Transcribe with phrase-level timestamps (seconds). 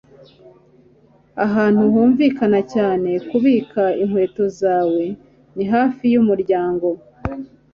[1.45, 5.03] ahantu humvikana cyane kubika inkweto zawe
[5.55, 6.87] ni hafi yumuryango